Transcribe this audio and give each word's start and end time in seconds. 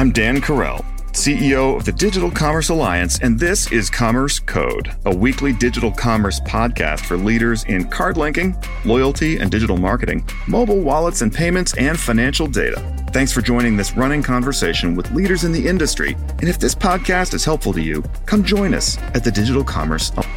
I'm 0.00 0.12
Dan 0.12 0.40
Carell, 0.40 0.82
CEO 1.12 1.76
of 1.76 1.84
the 1.84 1.92
Digital 1.92 2.30
Commerce 2.30 2.70
Alliance, 2.70 3.18
and 3.18 3.38
this 3.38 3.70
is 3.70 3.90
Commerce 3.90 4.38
Code, 4.38 4.96
a 5.04 5.14
weekly 5.14 5.52
digital 5.52 5.92
commerce 5.92 6.40
podcast 6.40 7.00
for 7.00 7.18
leaders 7.18 7.64
in 7.64 7.86
card 7.86 8.16
linking, 8.16 8.56
loyalty 8.86 9.36
and 9.36 9.50
digital 9.50 9.76
marketing, 9.76 10.26
mobile 10.48 10.80
wallets 10.80 11.20
and 11.20 11.30
payments, 11.30 11.76
and 11.76 12.00
financial 12.00 12.46
data. 12.46 12.80
Thanks 13.12 13.30
for 13.30 13.42
joining 13.42 13.76
this 13.76 13.94
running 13.94 14.22
conversation 14.22 14.96
with 14.96 15.10
leaders 15.10 15.44
in 15.44 15.52
the 15.52 15.68
industry. 15.68 16.16
And 16.38 16.48
if 16.48 16.58
this 16.58 16.74
podcast 16.74 17.34
is 17.34 17.44
helpful 17.44 17.74
to 17.74 17.82
you, 17.82 18.02
come 18.24 18.42
join 18.42 18.72
us 18.72 18.96
at 19.12 19.22
the 19.22 19.30
Digital 19.30 19.62
Commerce 19.62 20.12
Alliance. 20.12 20.29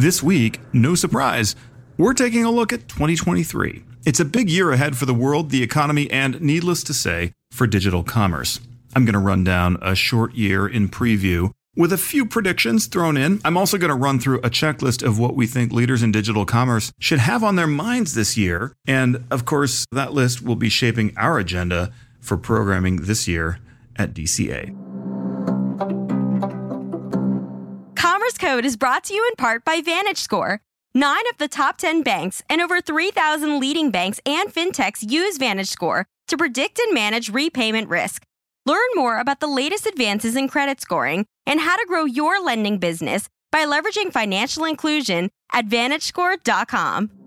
This 0.00 0.22
week, 0.22 0.60
no 0.72 0.94
surprise, 0.94 1.54
we're 1.98 2.14
taking 2.14 2.42
a 2.42 2.50
look 2.50 2.72
at 2.72 2.88
2023. 2.88 3.84
It's 4.06 4.18
a 4.18 4.24
big 4.24 4.48
year 4.48 4.72
ahead 4.72 4.96
for 4.96 5.04
the 5.04 5.12
world, 5.12 5.50
the 5.50 5.62
economy, 5.62 6.10
and 6.10 6.40
needless 6.40 6.82
to 6.84 6.94
say, 6.94 7.34
for 7.50 7.66
digital 7.66 8.02
commerce. 8.02 8.60
I'm 8.96 9.04
going 9.04 9.12
to 9.12 9.18
run 9.18 9.44
down 9.44 9.76
a 9.82 9.94
short 9.94 10.32
year 10.32 10.66
in 10.66 10.88
preview 10.88 11.52
with 11.76 11.92
a 11.92 11.98
few 11.98 12.24
predictions 12.24 12.86
thrown 12.86 13.18
in. 13.18 13.42
I'm 13.44 13.58
also 13.58 13.76
going 13.76 13.90
to 13.90 13.94
run 13.94 14.18
through 14.18 14.38
a 14.38 14.48
checklist 14.48 15.06
of 15.06 15.18
what 15.18 15.34
we 15.36 15.46
think 15.46 15.70
leaders 15.70 16.02
in 16.02 16.12
digital 16.12 16.46
commerce 16.46 16.92
should 16.98 17.18
have 17.18 17.44
on 17.44 17.56
their 17.56 17.66
minds 17.66 18.14
this 18.14 18.38
year. 18.38 18.72
And 18.86 19.26
of 19.30 19.44
course, 19.44 19.84
that 19.92 20.14
list 20.14 20.40
will 20.40 20.56
be 20.56 20.70
shaping 20.70 21.12
our 21.18 21.38
agenda 21.38 21.92
for 22.22 22.38
programming 22.38 23.02
this 23.02 23.28
year 23.28 23.58
at 23.96 24.14
DCA. 24.14 24.79
Code 28.50 28.64
is 28.64 28.76
brought 28.76 29.04
to 29.04 29.14
you 29.14 29.24
in 29.28 29.36
part 29.36 29.64
by 29.64 29.80
VantageScore. 29.80 30.58
Nine 30.92 31.24
of 31.30 31.38
the 31.38 31.46
top 31.46 31.76
10 31.76 32.02
banks 32.02 32.42
and 32.50 32.60
over 32.60 32.80
3,000 32.80 33.60
leading 33.60 33.92
banks 33.92 34.18
and 34.26 34.52
fintechs 34.52 35.08
use 35.08 35.38
VantageScore 35.38 36.02
to 36.26 36.36
predict 36.36 36.80
and 36.80 36.92
manage 36.92 37.30
repayment 37.30 37.88
risk. 37.88 38.24
Learn 38.66 38.88
more 38.96 39.20
about 39.20 39.38
the 39.38 39.46
latest 39.46 39.86
advances 39.86 40.34
in 40.34 40.48
credit 40.48 40.80
scoring 40.80 41.26
and 41.46 41.60
how 41.60 41.76
to 41.76 41.86
grow 41.86 42.06
your 42.06 42.42
lending 42.42 42.78
business 42.78 43.28
by 43.52 43.64
leveraging 43.64 44.12
financial 44.12 44.64
inclusion 44.64 45.30
at 45.52 45.68
VantageScore.com. 45.68 47.19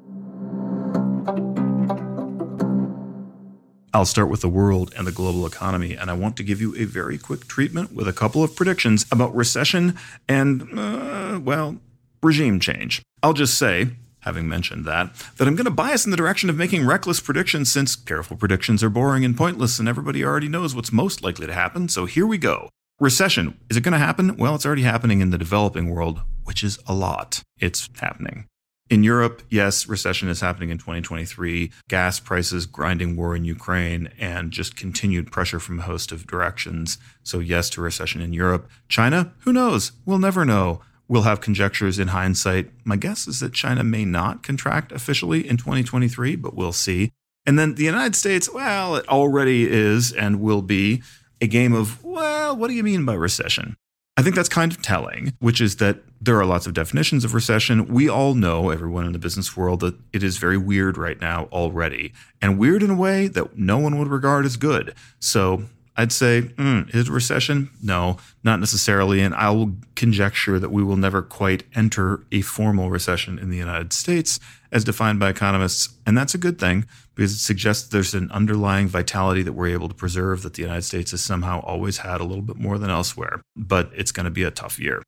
I'll 3.93 4.05
start 4.05 4.29
with 4.29 4.41
the 4.41 4.49
world 4.49 4.91
and 4.97 5.05
the 5.05 5.11
global 5.11 5.45
economy, 5.45 5.93
and 5.93 6.09
I 6.09 6.13
want 6.13 6.35
to 6.37 6.43
give 6.43 6.59
you 6.59 6.75
a 6.75 6.85
very 6.85 7.19
quick 7.19 7.47
treatment 7.47 7.93
with 7.93 8.07
a 8.07 8.13
couple 8.13 8.43
of 8.43 8.55
predictions 8.55 9.05
about 9.11 9.35
recession 9.35 9.95
and, 10.27 10.67
uh, 10.77 11.39
well, 11.43 11.77
regime 12.23 12.59
change. 12.59 13.03
I'll 13.21 13.33
just 13.33 13.55
say, 13.55 13.89
having 14.21 14.49
mentioned 14.49 14.85
that, 14.85 15.13
that 15.37 15.47
I'm 15.47 15.55
going 15.55 15.65
to 15.65 15.71
bias 15.71 16.05
in 16.05 16.11
the 16.11 16.17
direction 16.17 16.49
of 16.49 16.55
making 16.55 16.87
reckless 16.87 17.19
predictions 17.19 17.71
since 17.71 17.95
careful 17.95 18.35
predictions 18.35 18.83
are 18.83 18.89
boring 18.89 19.23
and 19.23 19.37
pointless, 19.37 19.77
and 19.77 19.87
everybody 19.87 20.25
already 20.25 20.47
knows 20.47 20.73
what's 20.73 20.91
most 20.91 21.23
likely 21.23 21.45
to 21.45 21.53
happen. 21.53 21.87
So 21.87 22.05
here 22.05 22.25
we 22.25 22.39
go. 22.39 22.69
Recession. 22.99 23.59
Is 23.69 23.77
it 23.77 23.83
going 23.83 23.93
to 23.93 23.99
happen? 23.99 24.37
Well, 24.37 24.55
it's 24.55 24.65
already 24.65 24.83
happening 24.83 25.21
in 25.21 25.29
the 25.29 25.37
developing 25.37 25.91
world, 25.91 26.21
which 26.45 26.63
is 26.63 26.79
a 26.87 26.95
lot. 26.95 27.43
It's 27.59 27.89
happening. 27.99 28.47
In 28.93 29.01
Europe, 29.01 29.41
yes, 29.49 29.87
recession 29.87 30.29
is 30.29 30.41
happening 30.41 30.69
in 30.69 30.77
2023. 30.77 31.71
Gas 31.89 32.19
prices, 32.19 32.67
grinding 32.67 33.15
war 33.15 33.35
in 33.35 33.43
Ukraine, 33.43 34.11
and 34.19 34.51
just 34.51 34.75
continued 34.75 35.31
pressure 35.31 35.59
from 35.59 35.79
a 35.79 35.81
host 35.81 36.11
of 36.11 36.27
directions. 36.27 36.99
So, 37.23 37.39
yes 37.39 37.71
to 37.71 37.81
recession 37.81 38.21
in 38.21 38.33
Europe. 38.33 38.69
China, 38.89 39.33
who 39.39 39.51
knows? 39.51 39.93
We'll 40.05 40.19
never 40.19 40.45
know. 40.45 40.81
We'll 41.07 41.23
have 41.23 41.41
conjectures 41.41 41.97
in 41.97 42.09
hindsight. 42.09 42.69
My 42.83 42.95
guess 42.95 43.27
is 43.27 43.39
that 43.39 43.53
China 43.53 43.83
may 43.83 44.05
not 44.05 44.43
contract 44.43 44.91
officially 44.91 45.49
in 45.49 45.57
2023, 45.57 46.35
but 46.35 46.53
we'll 46.53 46.71
see. 46.71 47.13
And 47.47 47.57
then 47.57 47.73
the 47.73 47.85
United 47.85 48.15
States, 48.15 48.47
well, 48.53 48.95
it 48.95 49.09
already 49.09 49.67
is 49.67 50.11
and 50.11 50.39
will 50.39 50.61
be 50.61 51.01
a 51.41 51.47
game 51.47 51.73
of, 51.73 52.03
well, 52.03 52.55
what 52.55 52.67
do 52.67 52.75
you 52.75 52.83
mean 52.83 53.05
by 53.05 53.15
recession? 53.15 53.75
I 54.15 54.21
think 54.21 54.35
that's 54.35 54.49
kind 54.49 54.71
of 54.71 54.81
telling, 54.81 55.33
which 55.39 55.59
is 55.59 55.77
that 55.77 55.97
there 56.21 56.39
are 56.39 56.45
lots 56.45 56.67
of 56.67 56.73
definitions 56.73 57.25
of 57.25 57.33
recession. 57.33 57.87
We 57.87 58.07
all 58.07 58.35
know, 58.35 58.69
everyone 58.69 59.07
in 59.07 59.11
the 59.11 59.19
business 59.19 59.57
world, 59.57 59.79
that 59.79 59.95
it 60.13 60.21
is 60.21 60.37
very 60.37 60.57
weird 60.57 60.97
right 60.97 61.19
now 61.19 61.49
already, 61.51 62.13
and 62.39 62.59
weird 62.59 62.83
in 62.83 62.91
a 62.91 62.95
way 62.95 63.27
that 63.27 63.57
no 63.57 63.79
one 63.79 63.97
would 63.97 64.07
regard 64.07 64.45
as 64.45 64.55
good. 64.55 64.93
So 65.19 65.63
I'd 65.95 66.11
say, 66.11 66.41
mm, 66.41 66.93
is 66.93 67.09
recession? 67.09 67.69
No, 67.81 68.17
not 68.43 68.59
necessarily. 68.59 69.21
And 69.21 69.35
I 69.35 69.51
will 69.51 69.75
conjecture 69.95 70.57
that 70.57 70.71
we 70.71 70.83
will 70.83 70.97
never 70.97 71.21
quite 71.21 71.63
enter 71.75 72.25
a 72.31 72.41
formal 72.41 72.89
recession 72.89 73.37
in 73.37 73.49
the 73.49 73.57
United 73.57 73.93
States 73.93 74.39
as 74.71 74.83
defined 74.83 75.19
by 75.19 75.29
economists. 75.29 75.89
And 76.05 76.17
that's 76.17 76.33
a 76.33 76.39
good 76.39 76.59
thing 76.59 76.85
because 77.13 77.33
it 77.33 77.39
suggests 77.39 77.89
there's 77.89 78.15
an 78.15 78.31
underlying 78.31 78.87
vitality 78.87 79.43
that 79.43 79.53
we're 79.53 79.67
able 79.67 79.87
to 79.87 79.93
preserve 79.93 80.41
that 80.41 80.55
the 80.55 80.63
United 80.63 80.81
States 80.81 81.11
has 81.11 81.21
somehow 81.21 81.59
always 81.59 81.97
had 81.97 82.21
a 82.21 82.25
little 82.25 82.43
bit 82.43 82.57
more 82.57 82.79
than 82.79 82.89
elsewhere. 82.89 83.41
But 83.55 83.91
it's 83.93 84.11
going 84.11 84.25
to 84.25 84.31
be 84.31 84.43
a 84.43 84.51
tough 84.51 84.79
year. 84.79 85.03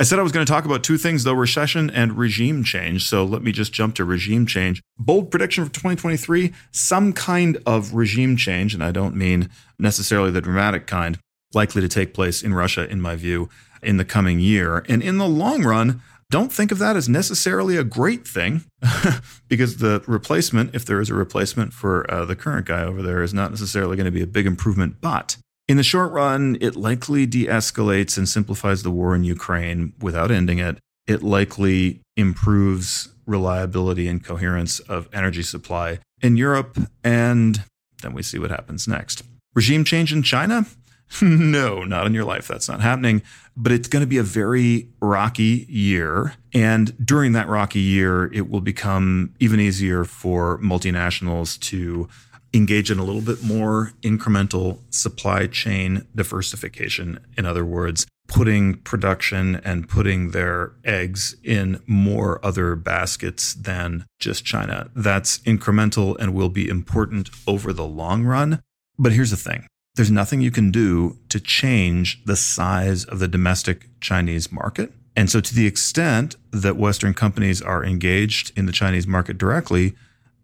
I 0.00 0.02
said 0.02 0.18
I 0.18 0.22
was 0.22 0.32
going 0.32 0.46
to 0.46 0.50
talk 0.50 0.64
about 0.64 0.82
two 0.82 0.96
things, 0.96 1.24
though 1.24 1.34
recession 1.34 1.90
and 1.90 2.16
regime 2.16 2.64
change. 2.64 3.06
So 3.06 3.22
let 3.22 3.42
me 3.42 3.52
just 3.52 3.70
jump 3.70 3.96
to 3.96 4.04
regime 4.06 4.46
change. 4.46 4.80
Bold 4.98 5.30
prediction 5.30 5.62
for 5.66 5.70
2023 5.74 6.54
some 6.70 7.12
kind 7.12 7.58
of 7.66 7.92
regime 7.92 8.34
change, 8.38 8.72
and 8.72 8.82
I 8.82 8.92
don't 8.92 9.14
mean 9.14 9.50
necessarily 9.78 10.30
the 10.30 10.40
dramatic 10.40 10.86
kind, 10.86 11.18
likely 11.52 11.82
to 11.82 11.88
take 11.88 12.14
place 12.14 12.42
in 12.42 12.54
Russia, 12.54 12.88
in 12.88 13.02
my 13.02 13.14
view, 13.14 13.50
in 13.82 13.98
the 13.98 14.06
coming 14.06 14.40
year. 14.40 14.86
And 14.88 15.02
in 15.02 15.18
the 15.18 15.28
long 15.28 15.64
run, 15.64 16.00
don't 16.30 16.50
think 16.50 16.72
of 16.72 16.78
that 16.78 16.96
as 16.96 17.06
necessarily 17.06 17.76
a 17.76 17.84
great 17.84 18.26
thing 18.26 18.64
because 19.48 19.76
the 19.76 20.02
replacement, 20.06 20.74
if 20.74 20.86
there 20.86 21.02
is 21.02 21.10
a 21.10 21.14
replacement 21.14 21.74
for 21.74 22.10
uh, 22.10 22.24
the 22.24 22.36
current 22.36 22.64
guy 22.64 22.84
over 22.84 23.02
there, 23.02 23.22
is 23.22 23.34
not 23.34 23.50
necessarily 23.50 23.96
going 23.96 24.06
to 24.06 24.10
be 24.10 24.22
a 24.22 24.26
big 24.26 24.46
improvement. 24.46 25.02
But 25.02 25.36
in 25.70 25.76
the 25.76 25.84
short 25.84 26.10
run, 26.10 26.58
it 26.60 26.74
likely 26.74 27.26
de 27.26 27.46
escalates 27.46 28.18
and 28.18 28.28
simplifies 28.28 28.82
the 28.82 28.90
war 28.90 29.14
in 29.14 29.22
Ukraine 29.22 29.92
without 30.00 30.32
ending 30.32 30.58
it. 30.58 30.78
It 31.06 31.22
likely 31.22 32.00
improves 32.16 33.08
reliability 33.24 34.08
and 34.08 34.22
coherence 34.22 34.80
of 34.80 35.08
energy 35.12 35.44
supply 35.44 36.00
in 36.20 36.36
Europe. 36.36 36.76
And 37.04 37.62
then 38.02 38.14
we 38.14 38.24
see 38.24 38.36
what 38.36 38.50
happens 38.50 38.88
next. 38.88 39.22
Regime 39.54 39.84
change 39.84 40.12
in 40.12 40.24
China? 40.24 40.66
no, 41.22 41.84
not 41.84 42.04
in 42.04 42.14
your 42.14 42.24
life. 42.24 42.48
That's 42.48 42.68
not 42.68 42.80
happening. 42.80 43.22
But 43.56 43.70
it's 43.70 43.86
going 43.86 44.00
to 44.00 44.08
be 44.08 44.18
a 44.18 44.24
very 44.24 44.88
rocky 45.00 45.66
year. 45.68 46.34
And 46.52 46.96
during 47.06 47.30
that 47.34 47.46
rocky 47.46 47.78
year, 47.78 48.24
it 48.32 48.50
will 48.50 48.60
become 48.60 49.34
even 49.38 49.60
easier 49.60 50.04
for 50.04 50.58
multinationals 50.58 51.60
to 51.60 52.08
engage 52.52 52.90
in 52.90 52.98
a 52.98 53.04
little 53.04 53.20
bit 53.20 53.42
more 53.42 53.92
incremental 54.02 54.78
supply 54.90 55.46
chain 55.46 56.06
diversification. 56.14 57.20
In 57.36 57.46
other 57.46 57.64
words, 57.64 58.06
putting 58.28 58.74
production 58.74 59.56
and 59.64 59.88
putting 59.88 60.30
their 60.30 60.72
eggs 60.84 61.36
in 61.42 61.80
more 61.86 62.44
other 62.44 62.76
baskets 62.76 63.54
than 63.54 64.06
just 64.20 64.44
China. 64.44 64.88
That's 64.94 65.38
incremental 65.38 66.16
and 66.18 66.32
will 66.32 66.48
be 66.48 66.68
important 66.68 67.30
over 67.46 67.72
the 67.72 67.86
long 67.86 68.24
run. 68.24 68.62
But 68.98 69.12
here's 69.12 69.30
the 69.30 69.36
thing 69.36 69.66
there's 69.96 70.10
nothing 70.10 70.40
you 70.40 70.52
can 70.52 70.70
do 70.70 71.18
to 71.28 71.40
change 71.40 72.24
the 72.24 72.36
size 72.36 73.04
of 73.04 73.18
the 73.18 73.28
domestic 73.28 73.88
Chinese 74.00 74.52
market. 74.52 74.92
And 75.16 75.28
so, 75.28 75.40
to 75.40 75.54
the 75.54 75.66
extent 75.66 76.36
that 76.52 76.76
Western 76.76 77.14
companies 77.14 77.60
are 77.60 77.84
engaged 77.84 78.56
in 78.56 78.66
the 78.66 78.72
Chinese 78.72 79.06
market 79.06 79.36
directly, 79.38 79.94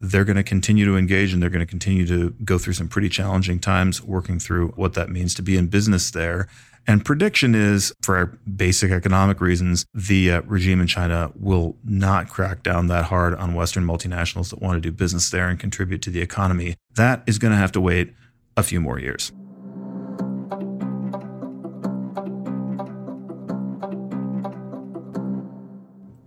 they're 0.01 0.25
going 0.25 0.37
to 0.37 0.43
continue 0.43 0.85
to 0.85 0.97
engage 0.97 1.33
and 1.33 1.43
they're 1.43 1.51
going 1.51 1.65
to 1.65 1.71
continue 1.71 2.07
to 2.07 2.31
go 2.45 2.59
through 2.59 2.75
some 2.75 2.89
pretty 2.89 3.09
challenging 3.09 3.59
times 3.59 4.03
working 4.03 4.39
through 4.39 4.69
what 4.77 4.95
that 4.95 5.09
means 5.09 5.35
to 5.35 5.43
be 5.43 5.57
in 5.57 5.67
business 5.69 6.11
there. 6.11 6.49
And 6.89 7.05
prediction 7.05 7.57
is, 7.57 7.93
for 8.03 8.39
basic 8.55 8.93
economic 8.93 9.41
reasons, 9.41 9.87
the 9.93 10.31
uh, 10.31 10.43
regime 10.43 10.81
in 10.81 10.87
China 10.87 11.33
will 11.35 11.77
not 11.85 12.29
crack 12.29 12.63
down 12.63 12.87
that 12.87 13.07
hard 13.07 13.35
on 13.35 13.55
Western 13.55 13.85
multinationals 13.85 14.51
that 14.51 14.63
want 14.63 14.77
to 14.77 14.81
do 14.81 14.93
business 14.93 15.29
there 15.31 15.49
and 15.49 15.59
contribute 15.59 16.01
to 16.03 16.11
the 16.11 16.21
economy. 16.21 16.77
That 16.95 17.25
is 17.27 17.39
going 17.39 17.51
to 17.51 17.59
have 17.59 17.73
to 17.73 17.81
wait 17.81 18.15
a 18.57 18.63
few 18.63 18.81
more 18.81 19.01
years. 19.01 19.33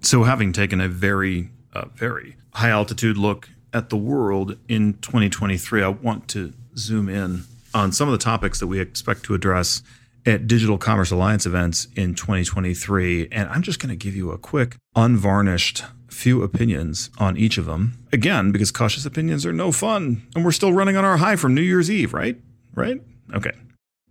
So, 0.01 0.23
having 0.23 0.51
taken 0.51 0.81
a 0.81 0.89
very, 0.89 1.51
uh, 1.73 1.85
very 1.93 2.35
high 2.53 2.69
altitude 2.69 3.17
look 3.17 3.47
at 3.73 3.89
the 3.89 3.97
world 3.97 4.57
in 4.67 4.93
2023, 4.95 5.83
I 5.83 5.89
want 5.89 6.27
to 6.29 6.53
zoom 6.77 7.09
in 7.09 7.43
on 7.73 7.91
some 7.91 8.07
of 8.07 8.11
the 8.11 8.23
topics 8.23 8.59
that 8.59 8.67
we 8.67 8.79
expect 8.79 9.23
to 9.23 9.33
address 9.33 9.83
at 10.25 10.47
Digital 10.47 10.77
Commerce 10.77 11.11
Alliance 11.11 11.45
events 11.45 11.87
in 11.95 12.13
2023. 12.15 13.29
And 13.31 13.49
I'm 13.49 13.61
just 13.61 13.79
going 13.79 13.89
to 13.89 13.95
give 13.95 14.15
you 14.15 14.31
a 14.31 14.37
quick, 14.37 14.75
unvarnished 14.95 15.83
few 16.09 16.43
opinions 16.43 17.09
on 17.17 17.37
each 17.37 17.57
of 17.57 17.65
them. 17.65 17.97
Again, 18.11 18.51
because 18.51 18.71
cautious 18.71 19.05
opinions 19.05 19.45
are 19.45 19.53
no 19.53 19.71
fun. 19.71 20.27
And 20.35 20.43
we're 20.43 20.51
still 20.51 20.73
running 20.73 20.97
on 20.97 21.05
our 21.05 21.17
high 21.17 21.35
from 21.35 21.55
New 21.55 21.61
Year's 21.61 21.89
Eve, 21.89 22.13
right? 22.13 22.37
Right? 22.75 23.01
Okay. 23.33 23.51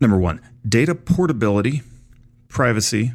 Number 0.01 0.17
one 0.17 0.41
data 0.67 0.95
portability, 0.95 1.83
privacy, 2.49 3.13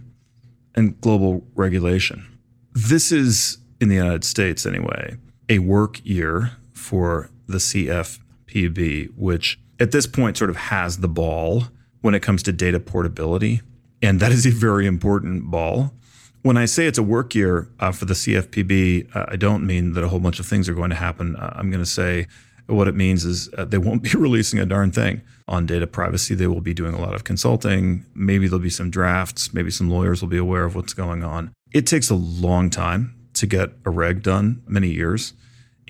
and 0.76 1.00
global 1.02 1.46
regulation. 1.56 2.26
This 2.74 3.12
is 3.12 3.58
in 3.80 3.90
the 3.90 3.96
United 3.96 4.24
States 4.24 4.66
anyway, 4.66 5.18
a 5.50 5.60
work 5.60 6.04
year 6.04 6.52
for 6.74 7.30
the 7.48 7.58
CFPB, 7.58 9.10
which 9.16 9.60
at 9.80 9.92
this 9.92 10.08
point 10.08 10.38
sort 10.38 10.50
of 10.50 10.56
has 10.56 10.98
the 10.98 11.08
ball 11.08 11.66
when 12.02 12.14
it 12.14 12.22
comes 12.22 12.44
to 12.44 12.52
data 12.52 12.80
portability. 12.80 13.62
And 14.02 14.20
that 14.20 14.32
is 14.32 14.46
a 14.46 14.52
very 14.52 14.86
important 14.86 15.50
ball. 15.50 15.94
When 16.42 16.58
I 16.58 16.66
say 16.66 16.88
it's 16.88 16.98
a 16.98 17.04
work 17.04 17.36
year 17.36 17.70
uh, 17.80 17.92
for 17.94 18.06
the 18.06 18.14
CFPB, 18.14 19.16
uh, 19.16 19.26
I 19.30 19.38
don't 19.38 19.66
mean 19.66 19.94
that 19.94 20.04
a 20.04 20.10
whole 20.10 20.20
bunch 20.20 20.40
of 20.40 20.46
things 20.46 20.68
are 20.68 20.74
going 20.74 20.90
to 20.90 20.96
happen. 20.96 21.38
Uh, 21.38 21.54
I'm 21.56 21.72
going 21.72 21.84
to 21.84 21.90
say 21.90 22.28
what 22.68 22.88
it 22.88 22.96
means 22.96 23.24
is 23.24 23.50
uh, 23.58 23.64
they 23.66 23.78
won't 23.78 24.04
be 24.12 24.12
releasing 24.12 24.60
a 24.60 24.66
darn 24.66 24.92
thing 24.92 25.22
on 25.48 25.66
data 25.66 25.88
privacy. 25.88 26.36
They 26.36 26.48
will 26.48 26.62
be 26.62 26.74
doing 26.74 26.94
a 26.94 27.02
lot 27.02 27.14
of 27.14 27.24
consulting. 27.24 28.06
Maybe 28.14 28.48
there'll 28.48 28.60
be 28.60 28.70
some 28.70 28.90
drafts. 28.90 29.54
Maybe 29.54 29.72
some 29.72 29.90
lawyers 29.90 30.22
will 30.22 30.30
be 30.30 30.38
aware 30.38 30.66
of 30.66 30.76
what's 30.76 30.94
going 30.94 31.24
on. 31.24 31.54
It 31.74 31.88
takes 31.88 32.10
a 32.10 32.16
long 32.16 32.70
time 32.70 33.16
to 33.44 33.48
get 33.48 33.72
a 33.84 33.90
reg 33.90 34.24
done, 34.24 34.64
many 34.68 34.88
years. 34.88 35.34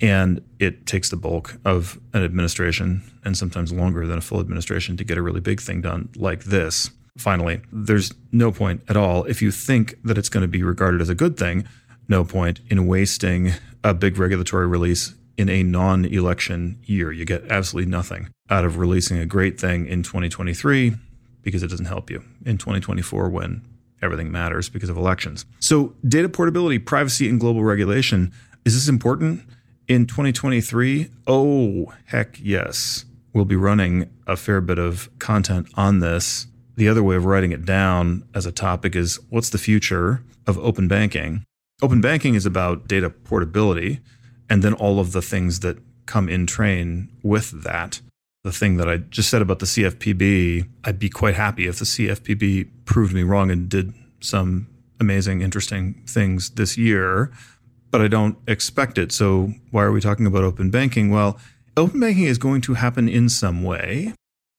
And 0.00 0.42
it 0.58 0.86
takes 0.86 1.08
the 1.08 1.16
bulk 1.16 1.56
of 1.64 2.00
an 2.12 2.24
administration 2.24 3.04
and 3.24 3.38
sometimes 3.38 3.72
longer 3.72 4.08
than 4.08 4.18
a 4.18 4.20
full 4.20 4.40
administration 4.40 4.96
to 4.96 5.04
get 5.04 5.18
a 5.18 5.22
really 5.22 5.40
big 5.40 5.60
thing 5.60 5.80
done 5.80 6.08
like 6.16 6.42
this. 6.44 6.90
Finally, 7.16 7.60
there's 7.72 8.12
no 8.32 8.50
point 8.50 8.82
at 8.88 8.96
all 8.96 9.22
if 9.26 9.40
you 9.40 9.52
think 9.52 9.94
that 10.02 10.18
it's 10.18 10.28
going 10.28 10.42
to 10.42 10.48
be 10.48 10.64
regarded 10.64 11.00
as 11.00 11.08
a 11.08 11.14
good 11.14 11.36
thing, 11.36 11.64
no 12.08 12.24
point 12.24 12.58
in 12.68 12.88
wasting 12.88 13.52
a 13.84 13.94
big 13.94 14.18
regulatory 14.18 14.66
release 14.66 15.14
in 15.36 15.48
a 15.48 15.62
non 15.62 16.04
election 16.04 16.80
year. 16.82 17.12
You 17.12 17.24
get 17.24 17.44
absolutely 17.52 17.88
nothing 17.88 18.30
out 18.50 18.64
of 18.64 18.78
releasing 18.78 19.18
a 19.18 19.26
great 19.26 19.60
thing 19.60 19.86
in 19.86 20.02
2023 20.02 20.96
because 21.42 21.62
it 21.62 21.68
doesn't 21.68 21.86
help 21.86 22.10
you 22.10 22.24
in 22.44 22.58
2024 22.58 23.28
when 23.28 23.64
everything 24.04 24.30
matters 24.30 24.68
because 24.68 24.90
of 24.90 24.96
elections. 24.96 25.46
So, 25.58 25.94
data 26.06 26.28
portability, 26.28 26.78
privacy, 26.78 27.28
and 27.28 27.40
global 27.40 27.64
regulation 27.64 28.32
is 28.64 28.74
this 28.74 28.88
important 28.88 29.42
in 29.88 30.06
2023? 30.06 31.08
Oh, 31.26 31.92
heck 32.06 32.38
yes. 32.40 33.04
We'll 33.32 33.44
be 33.44 33.56
running 33.56 34.10
a 34.26 34.36
fair 34.36 34.60
bit 34.60 34.78
of 34.78 35.10
content 35.18 35.68
on 35.74 35.98
this. 35.98 36.46
The 36.76 36.88
other 36.88 37.02
way 37.02 37.16
of 37.16 37.24
writing 37.24 37.52
it 37.52 37.64
down 37.64 38.24
as 38.34 38.46
a 38.46 38.52
topic 38.52 38.94
is 38.94 39.18
what's 39.30 39.50
the 39.50 39.58
future 39.58 40.22
of 40.46 40.58
open 40.58 40.86
banking? 40.86 41.44
Open 41.82 42.00
banking 42.00 42.34
is 42.34 42.46
about 42.46 42.86
data 42.86 43.10
portability 43.10 44.00
and 44.48 44.62
then 44.62 44.74
all 44.74 45.00
of 45.00 45.12
the 45.12 45.22
things 45.22 45.60
that 45.60 45.78
come 46.06 46.28
in 46.28 46.46
train 46.46 47.10
with 47.22 47.62
that. 47.64 48.00
The 48.44 48.52
thing 48.52 48.76
that 48.76 48.88
I 48.88 48.98
just 48.98 49.30
said 49.30 49.40
about 49.40 49.58
the 49.58 49.66
CFPB, 49.66 50.68
I'd 50.84 50.98
be 50.98 51.08
quite 51.08 51.34
happy 51.34 51.66
if 51.66 51.78
the 51.78 51.86
CFPB 51.86 52.68
proved 52.84 53.14
me 53.14 53.22
wrong 53.22 53.50
and 53.50 53.70
did 53.70 53.94
some 54.20 54.68
amazing, 55.00 55.40
interesting 55.40 56.02
things 56.06 56.50
this 56.50 56.76
year, 56.76 57.32
but 57.90 58.02
I 58.02 58.08
don't 58.08 58.36
expect 58.46 58.98
it. 58.98 59.12
So, 59.12 59.52
why 59.70 59.82
are 59.84 59.92
we 59.92 60.00
talking 60.00 60.26
about 60.26 60.44
open 60.44 60.70
banking? 60.70 61.10
Well, 61.10 61.38
open 61.76 62.00
banking 62.00 62.24
is 62.24 62.38
going 62.38 62.60
to 62.62 62.74
happen 62.74 63.08
in 63.08 63.28
some 63.28 63.62
way, 63.62 64.12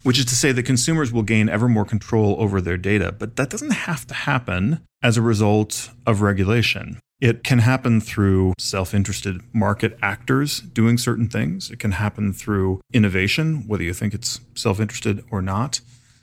which 0.04 0.18
is 0.18 0.26
to 0.26 0.36
say 0.36 0.52
that 0.52 0.64
consumers 0.64 1.12
will 1.12 1.24
gain 1.24 1.48
ever 1.48 1.68
more 1.68 1.86
control 1.86 2.36
over 2.40 2.62
their 2.62 2.78
data, 2.78 3.12
but 3.12 3.36
that 3.36 3.50
doesn't 3.50 3.72
have 3.72 4.08
to 4.08 4.14
happen 4.14 4.80
as 5.04 5.16
a 5.16 5.22
result 5.22 5.92
of 6.08 6.22
regulation. 6.22 7.00
It 7.22 7.44
can 7.44 7.60
happen 7.60 8.02
through 8.02 8.54
self 8.60 8.94
interested 8.94 9.42
market 9.54 9.98
actors 10.02 10.60
doing 10.60 10.98
certain 10.98 11.30
things. 11.30 11.72
It 11.72 11.80
can 11.80 11.92
happen 11.92 12.34
through 12.34 12.82
innovation, 12.94 13.64
whether 13.68 13.84
you 13.84 13.94
think 13.94 14.14
it's 14.14 14.42
self 14.54 14.80
interested 14.80 15.24
or 15.32 15.42
not. 15.42 15.80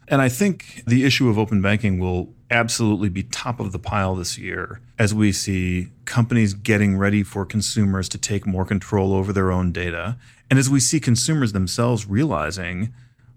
And 0.09 0.21
I 0.21 0.29
think 0.29 0.83
the 0.87 1.05
issue 1.05 1.29
of 1.29 1.39
open 1.39 1.63
banking 1.63 1.99
will 1.99 2.35
absolutely 2.51 3.09
be 3.09 3.23
top 3.23 3.61
of 3.61 3.73
the 3.73 3.79
pile 3.79 4.15
this 4.15 4.37
year 4.37 4.81
as 4.99 5.15
we 5.15 5.33
see 5.33 5.89
companies 6.05 6.53
getting 6.53 6.99
ready 6.99 7.23
for 7.23 7.47
consumers 7.47 8.09
to 8.11 8.19
take 8.19 8.47
more 8.47 8.67
control 8.67 9.15
over 9.15 9.33
their 9.33 9.51
own 9.51 9.73
data. 9.73 10.19
And 10.51 10.59
as 10.59 10.69
we 10.69 10.81
see 10.81 11.01
consumers 11.01 11.53
themselves 11.53 12.07
realizing 12.07 12.93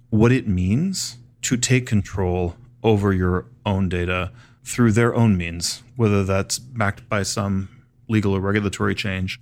what 0.10 0.34
it 0.34 0.48
means 0.48 1.18
to 1.44 1.56
take 1.56 1.86
control 1.86 2.58
over 2.84 3.14
your 3.14 3.46
own 3.66 3.88
data 3.88 4.32
through 4.66 4.92
their 4.92 5.16
own 5.16 5.38
means, 5.38 5.84
whether 5.96 6.24
that's 6.24 6.60
backed 6.60 7.08
by 7.08 7.24
some 7.24 7.70
legal 8.08 8.36
or 8.36 8.40
regulatory 8.40 8.96
change, 8.96 9.40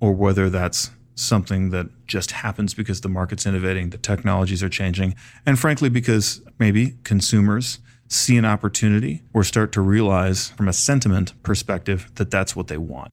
or 0.00 0.12
whether 0.12 0.50
that's 0.50 0.90
something 1.14 1.70
that 1.70 1.86
just 2.06 2.32
happens 2.32 2.74
because 2.74 3.00
the 3.00 3.08
market's 3.08 3.46
innovating, 3.46 3.90
the 3.90 3.98
technologies 3.98 4.62
are 4.62 4.68
changing, 4.68 5.14
and 5.46 5.58
frankly, 5.58 5.88
because 5.88 6.42
maybe 6.58 6.94
consumers 7.04 7.78
see 8.08 8.36
an 8.36 8.44
opportunity 8.44 9.22
or 9.32 9.44
start 9.44 9.72
to 9.72 9.80
realize 9.80 10.50
from 10.50 10.68
a 10.68 10.72
sentiment 10.72 11.40
perspective 11.42 12.10
that 12.16 12.30
that's 12.30 12.54
what 12.54 12.66
they 12.66 12.76
want. 12.76 13.10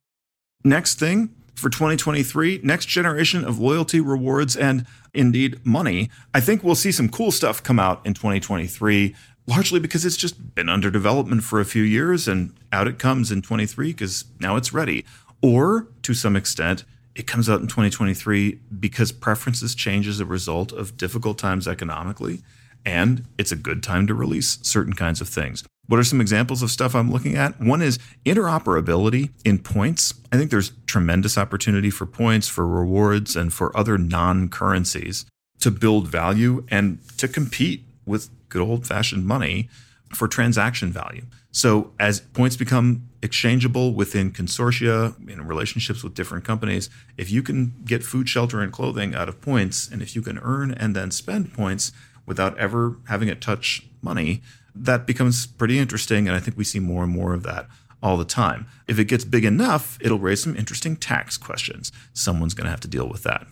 Next 0.64 1.00
thing 1.00 1.34
for 1.56 1.70
2023, 1.70 2.62
next 2.64 2.88
generation 2.88 3.46
of 3.46 3.60
loyalty, 3.60 4.00
rewards, 4.02 4.56
and 4.56 4.86
indeed 5.14 5.64
money. 5.66 6.10
I 6.34 6.40
think 6.40 6.64
we'll 6.64 6.76
see 6.76 6.92
some 6.92 7.10
cool 7.10 7.32
stuff 7.32 7.62
come 7.62 7.80
out 7.80 8.06
in 8.06 8.14
2023 8.14 9.16
largely 9.48 9.80
because 9.80 10.06
it's 10.06 10.18
just 10.18 10.56
been 10.56 10.70
under 10.70 10.92
development 10.92 11.44
for 11.44 11.60
a 11.60 11.66
few 11.66 11.84
years 11.84 12.28
and 12.28 12.54
out 12.72 12.88
it 12.88 13.00
comes 13.00 13.32
in 13.32 13.42
23 13.42 13.92
because 13.92 14.26
now 14.40 14.56
it's 14.56 14.74
ready. 14.74 15.06
Or 15.42 15.88
to 16.04 16.14
some 16.14 16.36
extent, 16.36 16.84
it 17.16 17.28
comes 17.28 17.50
out 17.50 17.62
in 17.62 17.68
2023 17.68 18.60
because 18.80 19.12
preferences 19.12 19.76
change 19.76 20.08
as 20.08 20.20
a 20.20 20.26
result 20.26 20.72
of 20.72 20.98
difficult 20.98 21.38
times 21.38 21.68
economically, 21.68 22.42
and 22.86 23.26
it's 23.38 23.52
a 23.52 23.56
good 23.56 23.84
time 23.84 24.08
to 24.08 24.14
release 24.14 24.60
certain 24.62 24.94
kinds 24.94 25.20
of 25.20 25.28
things. 25.28 25.64
What 25.88 26.00
are 26.00 26.06
some 26.06 26.22
examples 26.22 26.62
of 26.62 26.72
stuff 26.72 26.96
I'm 26.96 27.12
looking 27.12 27.36
at? 27.36 27.60
One 27.60 27.82
is 27.82 28.00
interoperability 28.26 29.32
in 29.44 29.60
points. 29.60 30.14
I 30.32 30.38
think 30.38 30.50
there's 30.52 30.72
tremendous 30.86 31.38
opportunity 31.38 31.90
for 31.90 32.06
points, 32.06 32.48
for 32.48 32.66
rewards, 32.66 33.36
and 33.36 33.52
for 33.52 33.76
other 33.76 33.98
non 33.98 34.48
currencies 34.48 35.26
to 35.60 35.70
build 35.70 36.08
value 36.08 36.66
and 36.70 37.00
to 37.18 37.28
compete 37.28 37.84
with 38.06 38.30
good 38.52 38.62
old 38.62 38.86
fashioned 38.86 39.26
money 39.26 39.68
for 40.14 40.28
transaction 40.28 40.92
value. 40.92 41.26
So 41.52 41.94
as 42.00 42.20
points 42.20 42.56
become 42.56 43.10
exchangeable 43.22 43.94
within 43.94 44.32
consortia 44.32 45.16
in 45.30 45.46
relationships 45.48 46.04
with 46.04 46.14
different 46.14 46.46
companies, 46.46 46.90
if 47.18 47.32
you 47.32 47.42
can 47.42 47.74
get 47.86 48.04
food, 48.04 48.30
shelter, 48.30 48.62
and 48.62 48.72
clothing 48.72 49.16
out 49.16 49.30
of 49.30 49.42
points, 49.42 49.88
and 49.90 50.02
if 50.02 50.16
you 50.16 50.22
can 50.22 50.38
earn 50.40 50.72
and 50.72 50.96
then 50.96 51.12
spend 51.12 51.54
points 51.54 51.92
without 52.26 52.58
ever 52.58 52.98
having 53.08 53.30
it 53.30 53.42
touch 53.42 53.88
money, 54.02 54.42
that 54.76 55.08
becomes 55.08 55.48
pretty 55.48 55.80
interesting. 55.80 56.28
And 56.28 56.36
I 56.36 56.40
think 56.40 56.58
we 56.58 56.64
see 56.64 56.80
more 56.80 57.04
and 57.04 57.12
more 57.12 57.34
of 57.34 57.44
that 57.44 57.68
all 58.04 58.18
the 58.18 58.26
time. 58.26 58.68
If 58.88 59.00
it 59.00 59.06
gets 59.06 59.26
big 59.26 59.46
enough, 59.46 59.98
it'll 60.02 60.20
raise 60.20 60.44
some 60.44 60.56
interesting 60.56 60.96
tax 60.96 61.38
questions. 61.38 61.92
Someone's 62.14 62.54
going 62.54 62.66
to 62.66 62.72
have 62.72 62.80
to 62.82 62.88
deal 62.88 63.08
with 63.08 63.24
that. 63.24 63.48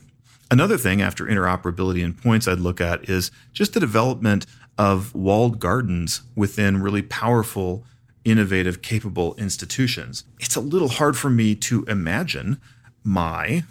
Another 0.52 0.80
thing 0.80 1.00
after 1.00 1.26
interoperability 1.26 2.04
and 2.04 2.20
points 2.20 2.48
I'd 2.48 2.60
look 2.60 2.82
at 2.82 3.08
is 3.08 3.30
just 3.54 3.74
the 3.74 3.80
development 3.80 4.48
of 4.80 5.14
walled 5.14 5.60
gardens 5.60 6.22
within 6.36 6.82
really 6.82 7.02
powerful, 7.02 7.84
innovative, 8.24 8.82
capable 8.82 9.36
institutions. 9.36 10.24
It's 10.40 10.56
a 10.56 10.62
little 10.62 10.88
hard 10.88 11.18
for 11.18 11.30
me 11.30 11.54
to 11.56 11.84
imagine 11.84 12.62
my 13.04 13.64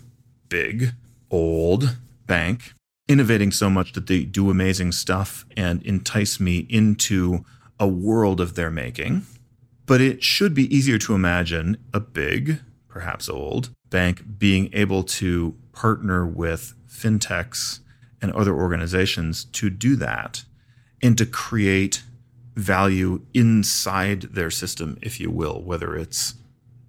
big, 0.51 0.93
old 1.31 1.97
bank 2.27 2.75
innovating 3.09 3.51
so 3.51 3.71
much 3.71 3.95
that 3.95 4.07
they 4.07 4.23
do 4.23 4.51
amazing 4.51 4.93
stuff 4.93 5.47
and 5.57 5.83
entice 5.83 6.39
me 6.39 6.67
into 6.69 7.43
a 7.81 7.89
world 7.89 8.39
of 8.39 8.55
their 8.55 8.71
making. 8.71 9.23
But 9.87 10.03
it 10.03 10.23
should 10.23 10.53
be 10.53 10.75
easier 10.75 10.99
to 10.99 11.15
imagine 11.15 11.79
a 11.95 12.01
big, 12.01 12.61
perhaps 12.87 13.31
old, 13.31 13.71
bank 13.89 14.39
being 14.39 14.69
able 14.75 15.05
to 15.05 15.55
partner 15.73 16.27
with 16.27 16.75
fintechs 16.87 17.81
and 18.21 18.31
other 18.33 18.53
organizations 18.53 19.45
to 19.45 19.71
do 19.71 19.97
that 19.97 20.45
and 21.03 21.17
to 21.19 21.27
create 21.27 22.03
value 22.55 23.23
inside 23.35 24.23
their 24.23 24.51
system, 24.51 24.99
if 25.01 25.21
you 25.21 25.31
will, 25.31 25.63
whether 25.63 25.97
it's 25.97 26.35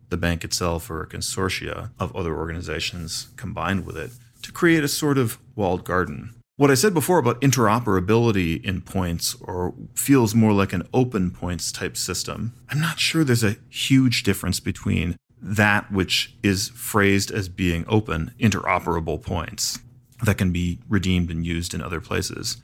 the 0.10 0.18
bank 0.18 0.44
itself 0.44 0.90
or 0.90 1.04
a 1.04 1.08
consortia 1.08 1.92
of 2.00 2.16
other 2.16 2.36
organizations 2.36 3.28
combined 3.36 3.86
with 3.86 3.96
it, 3.96 4.12
to 4.42 4.52
create 4.52 4.84
a 4.84 4.88
sort 4.88 5.18
of 5.18 5.38
walled 5.56 5.84
garden. 5.84 6.34
What 6.56 6.72
I 6.72 6.74
said 6.74 6.94
before 6.94 7.20
about 7.20 7.40
interoperability 7.40 8.62
in 8.66 8.82
points 8.82 9.36
or 9.42 9.74
feels 9.94 10.36
more 10.36 10.52
like 10.52 10.74
an 10.74 10.88
open 10.94 11.32
points 11.32 11.72
type 11.72 11.96
system, 11.96 12.54
I'm 12.70 12.82
not 12.82 13.00
sure 13.00 13.24
there's 13.24 13.44
a 13.44 13.58
huge 13.70 14.24
difference 14.24 14.60
between 14.60 15.16
that 15.42 15.90
which 15.92 16.36
is 16.44 16.70
phrased 16.70 17.32
as 17.32 17.48
being 17.48 17.86
open, 17.88 18.34
interoperable 18.40 19.22
points 19.22 19.80
that 20.24 20.38
can 20.38 20.52
be 20.52 20.80
redeemed 20.90 21.32
and 21.32 21.46
used 21.46 21.74
in 21.74 21.82
other 21.82 22.02
places, 22.02 22.58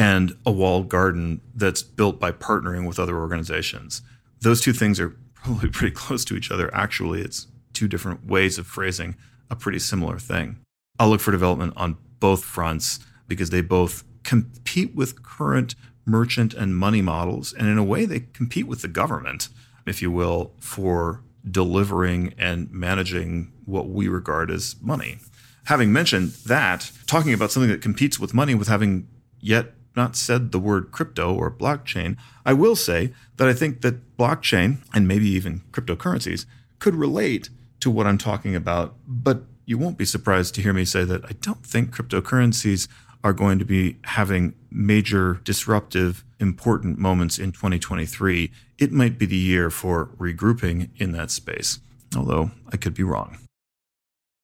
and 0.00 0.34
a 0.46 0.50
walled 0.50 0.88
garden 0.88 1.42
that's 1.54 1.82
built 1.82 2.18
by 2.18 2.32
partnering 2.32 2.88
with 2.88 2.98
other 2.98 3.18
organizations. 3.18 4.00
Those 4.40 4.62
two 4.62 4.72
things 4.72 4.98
are 4.98 5.10
probably 5.34 5.68
pretty 5.68 5.94
close 5.94 6.24
to 6.24 6.36
each 6.36 6.50
other. 6.50 6.74
Actually, 6.74 7.20
it's 7.20 7.48
two 7.74 7.86
different 7.86 8.26
ways 8.26 8.56
of 8.56 8.66
phrasing 8.66 9.14
a 9.50 9.56
pretty 9.56 9.78
similar 9.78 10.18
thing. 10.18 10.56
I'll 10.98 11.10
look 11.10 11.20
for 11.20 11.32
development 11.32 11.74
on 11.76 11.98
both 12.18 12.44
fronts 12.44 13.00
because 13.28 13.50
they 13.50 13.60
both 13.60 14.04
compete 14.22 14.94
with 14.94 15.22
current 15.22 15.74
merchant 16.06 16.54
and 16.54 16.76
money 16.76 17.02
models. 17.02 17.52
And 17.52 17.68
in 17.68 17.76
a 17.76 17.84
way, 17.84 18.06
they 18.06 18.20
compete 18.20 18.66
with 18.66 18.80
the 18.80 18.88
government, 18.88 19.50
if 19.86 20.00
you 20.00 20.10
will, 20.10 20.52
for 20.60 21.22
delivering 21.50 22.32
and 22.38 22.70
managing 22.70 23.52
what 23.66 23.88
we 23.90 24.08
regard 24.08 24.50
as 24.50 24.76
money. 24.80 25.18
Having 25.64 25.92
mentioned 25.92 26.30
that, 26.46 26.90
talking 27.06 27.34
about 27.34 27.50
something 27.50 27.70
that 27.70 27.82
competes 27.82 28.18
with 28.18 28.32
money 28.32 28.54
with 28.54 28.68
having 28.68 29.06
yet 29.40 29.74
not 29.96 30.16
said 30.16 30.52
the 30.52 30.58
word 30.58 30.92
crypto 30.92 31.34
or 31.34 31.50
blockchain, 31.50 32.16
I 32.44 32.52
will 32.52 32.76
say 32.76 33.12
that 33.36 33.48
I 33.48 33.52
think 33.52 33.80
that 33.82 34.16
blockchain 34.16 34.78
and 34.94 35.08
maybe 35.08 35.28
even 35.28 35.62
cryptocurrencies 35.72 36.46
could 36.78 36.94
relate 36.94 37.50
to 37.80 37.90
what 37.90 38.06
I'm 38.06 38.18
talking 38.18 38.54
about, 38.54 38.94
but 39.06 39.42
you 39.66 39.78
won't 39.78 39.98
be 39.98 40.04
surprised 40.04 40.54
to 40.54 40.62
hear 40.62 40.72
me 40.72 40.84
say 40.84 41.04
that 41.04 41.24
I 41.24 41.32
don't 41.40 41.64
think 41.64 41.94
cryptocurrencies 41.94 42.88
are 43.22 43.32
going 43.32 43.58
to 43.58 43.64
be 43.64 43.96
having 44.04 44.54
major 44.70 45.40
disruptive, 45.44 46.24
important 46.38 46.98
moments 46.98 47.38
in 47.38 47.52
2023. 47.52 48.50
It 48.78 48.92
might 48.92 49.18
be 49.18 49.26
the 49.26 49.36
year 49.36 49.70
for 49.70 50.06
regrouping 50.18 50.88
in 50.96 51.12
that 51.12 51.30
space, 51.30 51.80
although 52.16 52.50
I 52.72 52.76
could 52.76 52.94
be 52.94 53.02
wrong. 53.02 53.38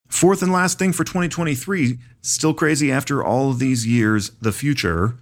Fourth 0.08 0.42
and 0.42 0.52
last 0.52 0.78
thing 0.78 0.92
for 0.92 1.04
2023, 1.04 1.98
still 2.20 2.54
crazy 2.54 2.92
after 2.92 3.24
all 3.24 3.50
of 3.50 3.58
these 3.58 3.86
years, 3.86 4.30
the 4.40 4.52
future 4.52 5.16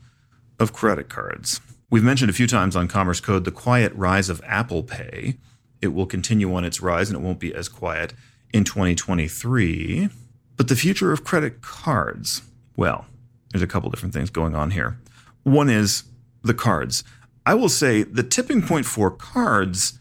of 0.65 0.73
credit 0.73 1.09
cards. 1.09 1.61
We've 1.91 2.03
mentioned 2.03 2.31
a 2.31 2.35
few 2.35 2.49
times 2.49 2.75
on 2.75 2.89
Commerce 2.89 3.21
Code 3.21 3.45
the 3.45 3.53
quiet 3.53 3.93
rise 3.95 4.29
of 4.29 4.43
Apple 4.45 4.83
Pay. 4.83 5.37
It 5.81 5.89
will 5.89 6.07
continue 6.07 6.53
on 6.55 6.65
its 6.65 6.81
rise 6.81 7.09
and 7.09 7.17
it 7.17 7.23
won't 7.23 7.39
be 7.39 7.55
as 7.55 7.69
quiet 7.69 8.15
in 8.53 8.65
2023. 8.65 10.09
But 10.57 10.69
the 10.69 10.75
future 10.75 11.13
of 11.13 11.23
credit 11.23 11.61
cards, 11.61 12.43
well, 12.77 13.07
there's 13.53 13.63
a 13.63 13.69
couple 13.69 13.91
different 13.91 14.15
things 14.15 14.31
going 14.31 14.57
on 14.57 14.73
here. 14.73 14.99
One 15.45 15.69
is 15.69 16.05
the 16.43 16.55
cards. 16.55 17.05
I 17.47 17.55
will 17.55 17.69
say 17.69 18.03
the 18.03 18.23
tipping 18.23 18.63
point 18.63 18.87
for 18.87 19.11
cards 19.11 19.99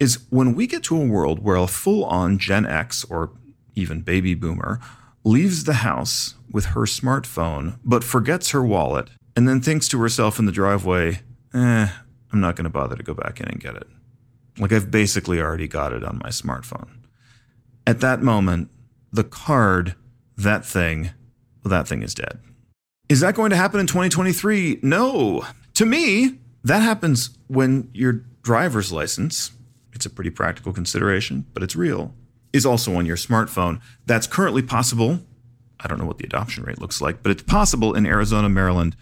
is 0.00 0.24
when 0.30 0.54
we 0.54 0.66
get 0.66 0.82
to 0.84 1.00
a 1.00 1.06
world 1.06 1.44
where 1.44 1.56
a 1.56 1.66
full 1.66 2.04
on 2.04 2.38
Gen 2.38 2.66
X 2.66 3.04
or 3.04 3.30
even 3.74 4.00
baby 4.00 4.34
boomer 4.34 4.80
leaves 5.22 5.64
the 5.64 5.74
house 5.74 6.34
with 6.50 6.66
her 6.66 6.82
smartphone 6.82 7.78
but 7.84 8.02
forgets 8.02 8.50
her 8.50 8.62
wallet 8.62 9.10
and 9.36 9.46
then 9.46 9.60
thinks 9.60 9.86
to 9.88 10.00
herself 10.00 10.38
in 10.38 10.46
the 10.46 10.52
driveway, 10.52 11.20
eh, 11.54 11.88
I'm 12.32 12.40
not 12.40 12.56
going 12.56 12.64
to 12.64 12.70
bother 12.70 12.96
to 12.96 13.02
go 13.02 13.14
back 13.14 13.38
in 13.38 13.46
and 13.46 13.60
get 13.60 13.76
it. 13.76 13.86
Like 14.58 14.72
I've 14.72 14.90
basically 14.90 15.40
already 15.40 15.68
got 15.68 15.92
it 15.92 16.02
on 16.02 16.18
my 16.22 16.30
smartphone. 16.30 16.88
At 17.86 18.00
that 18.00 18.22
moment, 18.22 18.70
the 19.12 19.22
card, 19.22 19.94
that 20.36 20.64
thing, 20.64 21.10
well, 21.62 21.70
that 21.70 21.86
thing 21.86 22.02
is 22.02 22.14
dead. 22.14 22.40
Is 23.08 23.20
that 23.20 23.34
going 23.34 23.50
to 23.50 23.56
happen 23.56 23.78
in 23.78 23.86
2023? 23.86 24.80
No. 24.82 25.46
To 25.74 25.86
me, 25.86 26.38
that 26.64 26.80
happens 26.80 27.30
when 27.46 27.90
your 27.92 28.24
driver's 28.42 28.90
license, 28.90 29.52
it's 29.92 30.06
a 30.06 30.10
pretty 30.10 30.30
practical 30.30 30.72
consideration, 30.72 31.46
but 31.52 31.62
it's 31.62 31.76
real, 31.76 32.14
is 32.52 32.66
also 32.66 32.96
on 32.96 33.06
your 33.06 33.16
smartphone. 33.16 33.80
That's 34.06 34.26
currently 34.26 34.62
possible. 34.62 35.20
I 35.78 35.86
don't 35.86 35.98
know 35.98 36.06
what 36.06 36.18
the 36.18 36.24
adoption 36.24 36.64
rate 36.64 36.80
looks 36.80 37.00
like, 37.00 37.22
but 37.22 37.30
it's 37.30 37.42
possible 37.42 37.94
in 37.94 38.06
Arizona, 38.06 38.48
Maryland, 38.48 38.96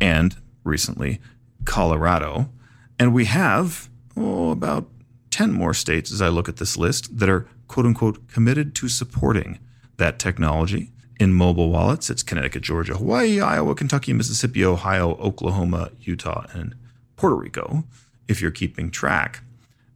and 0.00 0.36
recently 0.64 1.20
Colorado. 1.64 2.50
And 2.98 3.14
we 3.14 3.24
have 3.26 3.88
oh, 4.16 4.50
about 4.50 4.88
10 5.30 5.52
more 5.52 5.74
states 5.74 6.12
as 6.12 6.20
I 6.20 6.28
look 6.28 6.48
at 6.48 6.56
this 6.56 6.76
list 6.76 7.18
that 7.18 7.28
are 7.28 7.46
quote 7.68 7.86
unquote 7.86 8.28
committed 8.28 8.74
to 8.76 8.88
supporting 8.88 9.58
that 9.96 10.18
technology. 10.18 10.90
In 11.20 11.32
mobile 11.32 11.70
wallets, 11.70 12.10
it's 12.10 12.22
Connecticut, 12.22 12.62
Georgia, 12.62 12.94
Hawaii, 12.94 13.40
Iowa, 13.40 13.76
Kentucky, 13.76 14.12
Mississippi, 14.12 14.64
Ohio, 14.64 15.14
Oklahoma, 15.16 15.90
Utah, 16.00 16.46
and 16.52 16.74
Puerto 17.14 17.36
Rico, 17.36 17.84
if 18.26 18.40
you're 18.40 18.50
keeping 18.50 18.90
track. 18.90 19.42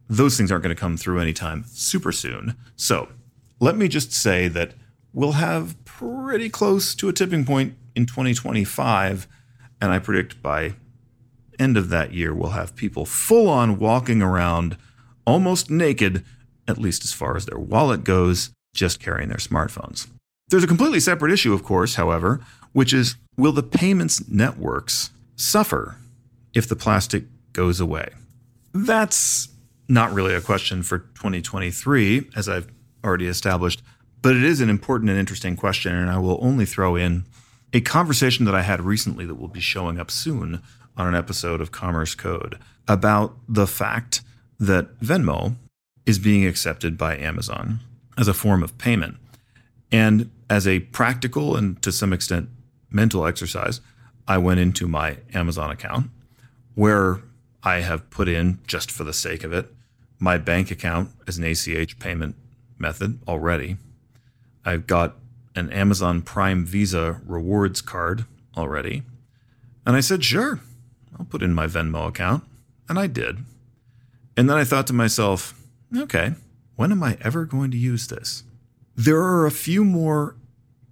Those 0.08 0.36
things 0.36 0.52
aren't 0.52 0.62
going 0.62 0.74
to 0.74 0.80
come 0.80 0.96
through 0.96 1.18
anytime 1.18 1.64
super 1.66 2.12
soon. 2.12 2.54
So 2.76 3.08
let 3.58 3.76
me 3.76 3.88
just 3.88 4.12
say 4.12 4.46
that 4.48 4.74
we'll 5.12 5.32
have 5.32 5.82
pretty 5.84 6.48
close 6.48 6.94
to 6.94 7.08
a 7.08 7.12
tipping 7.12 7.44
point 7.44 7.74
in 7.96 8.06
2025 8.06 9.26
and 9.80 9.92
I 9.92 9.98
predict 9.98 10.42
by 10.42 10.74
end 11.58 11.76
of 11.76 11.88
that 11.88 12.12
year, 12.12 12.34
we'll 12.34 12.50
have 12.50 12.76
people 12.76 13.04
full 13.04 13.48
on 13.48 13.78
walking 13.78 14.22
around 14.22 14.76
almost 15.26 15.70
naked, 15.70 16.24
at 16.68 16.78
least 16.78 17.04
as 17.04 17.12
far 17.12 17.36
as 17.36 17.46
their 17.46 17.58
wallet 17.58 18.04
goes, 18.04 18.50
just 18.74 19.00
carrying 19.00 19.28
their 19.28 19.38
smartphones. 19.38 20.06
There's 20.48 20.64
a 20.64 20.68
completely 20.68 21.00
separate 21.00 21.32
issue, 21.32 21.52
of 21.52 21.64
course, 21.64 21.96
however, 21.96 22.40
which 22.72 22.92
is 22.92 23.16
will 23.36 23.52
the 23.52 23.62
payments 23.62 24.28
networks 24.28 25.10
suffer 25.34 25.96
if 26.54 26.68
the 26.68 26.76
plastic 26.76 27.24
goes 27.52 27.80
away? 27.80 28.10
That's 28.72 29.48
not 29.88 30.12
really 30.12 30.34
a 30.34 30.40
question 30.40 30.82
for 30.82 30.98
2023, 30.98 32.30
as 32.36 32.48
I've 32.48 32.68
already 33.04 33.26
established, 33.26 33.82
but 34.22 34.36
it 34.36 34.42
is 34.42 34.60
an 34.60 34.70
important 34.70 35.10
and 35.10 35.18
interesting 35.18 35.56
question, 35.56 35.94
and 35.94 36.10
I 36.10 36.18
will 36.18 36.38
only 36.42 36.66
throw 36.66 36.96
in 36.96 37.24
a 37.72 37.80
conversation 37.80 38.44
that 38.44 38.54
I 38.54 38.62
had 38.62 38.80
recently 38.80 39.26
that 39.26 39.34
will 39.34 39.48
be 39.48 39.60
showing 39.60 39.98
up 39.98 40.10
soon 40.10 40.62
on 40.96 41.06
an 41.06 41.14
episode 41.14 41.60
of 41.60 41.72
Commerce 41.72 42.14
Code 42.14 42.58
about 42.88 43.36
the 43.48 43.66
fact 43.66 44.22
that 44.58 44.98
Venmo 45.00 45.56
is 46.06 46.18
being 46.18 46.46
accepted 46.46 46.96
by 46.96 47.16
Amazon 47.16 47.80
as 48.16 48.28
a 48.28 48.34
form 48.34 48.62
of 48.62 48.78
payment. 48.78 49.16
And 49.92 50.30
as 50.48 50.66
a 50.66 50.80
practical 50.80 51.56
and 51.56 51.80
to 51.82 51.92
some 51.92 52.12
extent 52.12 52.48
mental 52.90 53.26
exercise, 53.26 53.80
I 54.28 54.38
went 54.38 54.60
into 54.60 54.88
my 54.88 55.18
Amazon 55.34 55.70
account 55.70 56.10
where 56.74 57.22
I 57.62 57.80
have 57.80 58.10
put 58.10 58.28
in, 58.28 58.60
just 58.66 58.90
for 58.90 59.04
the 59.04 59.12
sake 59.12 59.44
of 59.44 59.52
it, 59.52 59.72
my 60.18 60.38
bank 60.38 60.70
account 60.70 61.10
as 61.26 61.36
an 61.38 61.44
ACH 61.44 61.98
payment 61.98 62.36
method 62.78 63.18
already. 63.26 63.76
I've 64.64 64.86
got 64.86 65.16
an 65.56 65.72
Amazon 65.72 66.22
Prime 66.22 66.64
Visa 66.64 67.20
rewards 67.26 67.80
card 67.80 68.26
already. 68.56 69.02
And 69.84 69.96
I 69.96 70.00
said, 70.00 70.22
sure, 70.22 70.60
I'll 71.18 71.24
put 71.24 71.42
in 71.42 71.54
my 71.54 71.66
Venmo 71.66 72.08
account. 72.08 72.44
And 72.88 72.98
I 72.98 73.06
did. 73.06 73.38
And 74.36 74.48
then 74.48 74.56
I 74.56 74.64
thought 74.64 74.86
to 74.88 74.92
myself, 74.92 75.58
okay, 75.96 76.34
when 76.76 76.92
am 76.92 77.02
I 77.02 77.16
ever 77.22 77.44
going 77.44 77.70
to 77.70 77.78
use 77.78 78.06
this? 78.06 78.44
There 78.94 79.22
are 79.22 79.46
a 79.46 79.50
few 79.50 79.84
more 79.84 80.36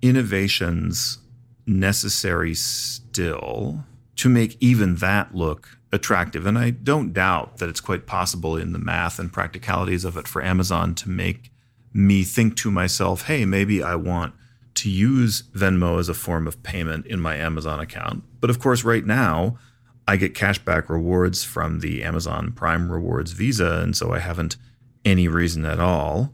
innovations 0.02 1.18
necessary 1.66 2.54
still 2.54 3.84
to 4.16 4.28
make 4.28 4.56
even 4.60 4.96
that 4.96 5.34
look 5.34 5.78
attractive. 5.92 6.46
And 6.46 6.58
I 6.58 6.70
don't 6.70 7.12
doubt 7.12 7.58
that 7.58 7.68
it's 7.68 7.80
quite 7.80 8.06
possible 8.06 8.56
in 8.56 8.72
the 8.72 8.78
math 8.78 9.18
and 9.18 9.32
practicalities 9.32 10.04
of 10.04 10.16
it 10.16 10.26
for 10.26 10.42
Amazon 10.42 10.94
to 10.96 11.08
make 11.08 11.50
me 11.92 12.24
think 12.24 12.56
to 12.56 12.70
myself, 12.70 13.22
hey, 13.22 13.44
maybe 13.44 13.82
I 13.82 13.94
want 13.94 14.34
to 14.74 14.90
use 14.90 15.42
Venmo 15.54 15.98
as 15.98 16.08
a 16.08 16.14
form 16.14 16.46
of 16.46 16.62
payment 16.62 17.06
in 17.06 17.20
my 17.20 17.36
Amazon 17.36 17.80
account. 17.80 18.24
But 18.40 18.50
of 18.50 18.58
course, 18.58 18.84
right 18.84 19.04
now, 19.04 19.56
I 20.06 20.16
get 20.16 20.34
cashback 20.34 20.88
rewards 20.88 21.44
from 21.44 21.80
the 21.80 22.02
Amazon 22.02 22.52
Prime 22.52 22.90
Rewards 22.90 23.32
Visa, 23.32 23.80
and 23.80 23.96
so 23.96 24.12
I 24.12 24.18
haven't 24.18 24.56
any 25.04 25.28
reason 25.28 25.64
at 25.64 25.80
all 25.80 26.32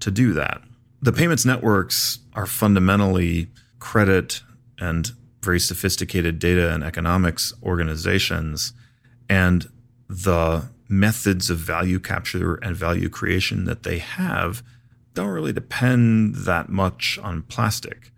to 0.00 0.10
do 0.10 0.32
that. 0.32 0.62
The 1.00 1.12
payments 1.12 1.44
networks 1.44 2.20
are 2.34 2.46
fundamentally 2.46 3.48
credit 3.78 4.42
and 4.78 5.10
very 5.42 5.60
sophisticated 5.60 6.38
data 6.38 6.72
and 6.72 6.84
economics 6.84 7.52
organizations, 7.62 8.72
and 9.28 9.68
the 10.08 10.68
methods 10.88 11.50
of 11.50 11.58
value 11.58 11.98
capture 11.98 12.54
and 12.56 12.76
value 12.76 13.08
creation 13.08 13.64
that 13.64 13.82
they 13.82 13.98
have 13.98 14.62
don't 15.14 15.28
really 15.28 15.52
depend 15.52 16.34
that 16.34 16.68
much 16.68 17.18
on 17.22 17.42
plastic. 17.42 18.10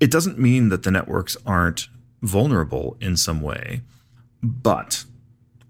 It 0.00 0.10
doesn't 0.10 0.38
mean 0.38 0.68
that 0.70 0.82
the 0.82 0.90
networks 0.90 1.36
aren't 1.46 1.88
vulnerable 2.22 2.96
in 3.00 3.16
some 3.16 3.40
way, 3.40 3.82
but 4.42 5.04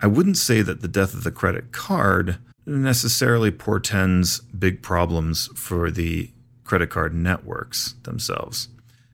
I 0.01 0.07
wouldn't 0.07 0.37
say 0.37 0.63
that 0.63 0.81
the 0.81 0.89
death 0.89 1.15
of 1.15 1.25
the 1.25 1.31
credit 1.31 1.73
card 1.73 2.39
necessarily 2.67 3.51
portends 3.51 4.41
big 4.41 4.83
problems 4.83 5.49
for 5.55 5.91
the 5.91 6.31
credit 6.65 6.91
card 6.91 7.15
networks 7.15 7.95
themselves. 8.05 8.69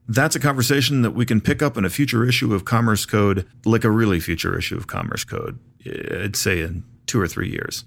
That's 0.07 0.35
a 0.35 0.39
conversation 0.39 1.03
that 1.03 1.11
we 1.11 1.25
can 1.25 1.41
pick 1.41 1.61
up 1.61 1.77
in 1.77 1.85
a 1.85 1.89
future 1.89 2.27
issue 2.27 2.53
of 2.53 2.65
Commerce 2.65 3.05
Code, 3.05 3.45
like 3.65 3.83
a 3.83 3.91
really 3.91 4.19
future 4.19 4.57
issue 4.57 4.75
of 4.75 4.87
Commerce 4.87 5.23
Code, 5.23 5.59
I'd 5.85 6.35
say 6.35 6.61
in 6.61 6.83
two 7.05 7.21
or 7.21 7.27
three 7.27 7.49
years 7.49 7.85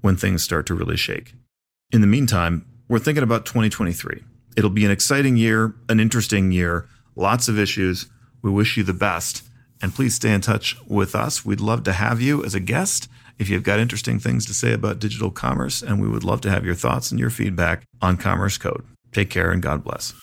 when 0.00 0.16
things 0.16 0.42
start 0.42 0.66
to 0.66 0.74
really 0.74 0.96
shake. 0.96 1.34
In 1.90 2.00
the 2.00 2.06
meantime, 2.06 2.64
we're 2.88 2.98
thinking 2.98 3.24
about 3.24 3.46
2023. 3.46 4.22
It'll 4.56 4.70
be 4.70 4.84
an 4.84 4.90
exciting 4.90 5.36
year, 5.36 5.74
an 5.88 6.00
interesting 6.00 6.52
year, 6.52 6.88
lots 7.16 7.48
of 7.48 7.58
issues. 7.58 8.06
We 8.42 8.50
wish 8.50 8.76
you 8.76 8.84
the 8.84 8.92
best. 8.92 9.42
And 9.82 9.94
please 9.94 10.14
stay 10.14 10.32
in 10.32 10.40
touch 10.40 10.76
with 10.86 11.14
us. 11.14 11.44
We'd 11.44 11.60
love 11.60 11.82
to 11.84 11.92
have 11.92 12.20
you 12.20 12.44
as 12.44 12.54
a 12.54 12.60
guest 12.60 13.08
if 13.38 13.48
you've 13.48 13.64
got 13.64 13.80
interesting 13.80 14.18
things 14.18 14.46
to 14.46 14.54
say 14.54 14.72
about 14.72 15.00
digital 15.00 15.30
commerce, 15.30 15.82
and 15.82 16.00
we 16.00 16.08
would 16.08 16.24
love 16.24 16.40
to 16.42 16.50
have 16.50 16.64
your 16.64 16.74
thoughts 16.74 17.10
and 17.10 17.18
your 17.18 17.30
feedback 17.30 17.82
on 18.00 18.16
Commerce 18.16 18.58
Code. 18.58 18.84
Take 19.12 19.30
care 19.30 19.50
and 19.50 19.62
God 19.62 19.82
bless. 19.82 20.14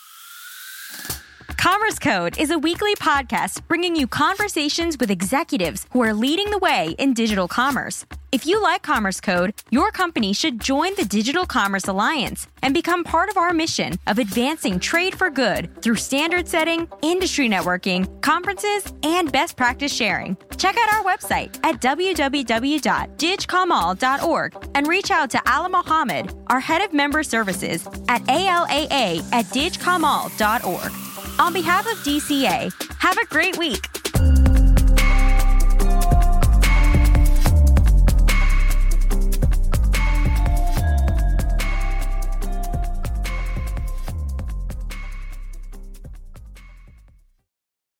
Commerce 1.62 1.98
Code 2.00 2.40
is 2.40 2.50
a 2.50 2.58
weekly 2.58 2.96
podcast 2.96 3.60
bringing 3.68 3.94
you 3.94 4.08
conversations 4.08 4.98
with 4.98 5.12
executives 5.12 5.86
who 5.92 6.02
are 6.02 6.12
leading 6.12 6.50
the 6.50 6.58
way 6.58 6.96
in 6.98 7.14
digital 7.14 7.46
commerce. 7.46 8.04
If 8.32 8.46
you 8.46 8.60
like 8.60 8.82
Commerce 8.82 9.20
Code, 9.20 9.54
your 9.70 9.92
company 9.92 10.32
should 10.32 10.60
join 10.60 10.96
the 10.96 11.04
Digital 11.04 11.46
Commerce 11.46 11.86
Alliance 11.86 12.48
and 12.62 12.74
become 12.74 13.04
part 13.04 13.28
of 13.28 13.36
our 13.36 13.52
mission 13.52 13.96
of 14.08 14.18
advancing 14.18 14.80
trade 14.80 15.14
for 15.14 15.30
good 15.30 15.80
through 15.82 15.94
standard 15.94 16.48
setting, 16.48 16.88
industry 17.00 17.48
networking, 17.48 18.20
conferences, 18.22 18.92
and 19.04 19.30
best 19.30 19.56
practice 19.56 19.94
sharing. 19.94 20.36
Check 20.56 20.76
out 20.76 20.92
our 20.92 21.04
website 21.04 21.64
at 21.64 21.80
www.digcomall.org 21.80 24.68
and 24.74 24.88
reach 24.88 25.12
out 25.12 25.30
to 25.30 25.38
Alaa 25.38 25.70
Mohammed, 25.70 26.34
our 26.48 26.58
head 26.58 26.82
of 26.82 26.92
member 26.92 27.22
services 27.22 27.86
at 28.08 28.24
ALAA 28.24 29.22
at 29.32 29.44
digcomall.org. 29.44 31.11
On 31.38 31.52
behalf 31.52 31.86
of 31.86 31.98
DCA, 31.98 32.72
have 32.98 33.16
a 33.18 33.26
great 33.26 33.56
week. 33.58 33.91